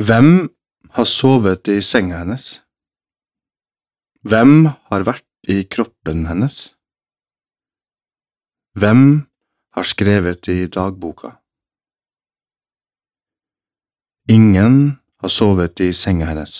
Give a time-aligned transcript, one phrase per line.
[0.00, 0.48] Hvem
[0.96, 2.44] har sovet i senga hennes?
[4.24, 6.70] Hvem har vært i kroppen hennes?
[8.80, 9.02] Hvem
[9.76, 11.34] har skrevet i dagboka?
[14.32, 16.56] Ingen har sovet i senga hennes.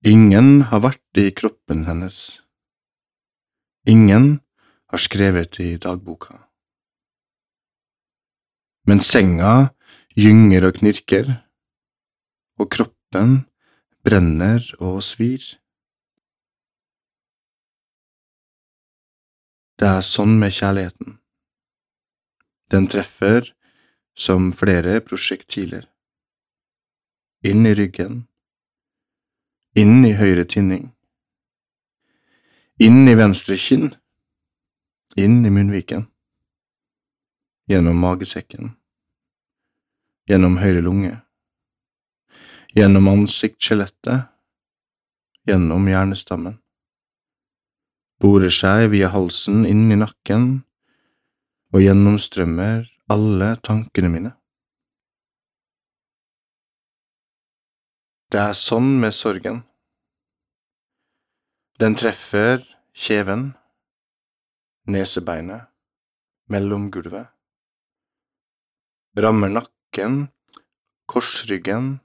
[0.00, 2.40] Ingen har vært i kroppen hennes.
[3.84, 4.40] Ingen
[4.88, 6.40] har skrevet i dagboka.
[8.88, 9.73] Men senga
[10.14, 11.30] gynger og knirker,
[12.60, 13.44] og kroppen
[14.06, 15.42] brenner og svir.
[19.74, 21.16] Det er sånn med kjærligheten.
[22.70, 23.50] Den treffer
[24.14, 25.88] som flere prosjektiler.
[27.44, 28.22] Inn i ryggen.
[29.74, 30.92] Inn i høyre tinning.
[32.78, 33.90] Inn i venstre kinn.
[35.18, 36.06] Inn i munnviken.
[37.66, 38.76] Gjennom magesekken.
[40.30, 41.14] Gjennom høyre lunge.
[42.74, 44.30] Gjennom ansiktsskjelettet.
[45.44, 46.58] Gjennom hjernestammen
[48.24, 50.46] borer seg via halsen inn i nakken
[51.74, 54.32] og gjennomstrømmer alle tankene mine.
[58.32, 59.60] Det er sånn med sorgen.
[61.82, 62.62] Den treffer
[62.94, 63.50] kjeven,
[64.88, 65.68] nesebeinet,
[66.48, 67.28] mellom gulvet,
[69.18, 69.73] rammer nakken,
[71.06, 72.00] korsryggen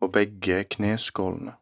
[0.00, 1.52] og begge kneskålene.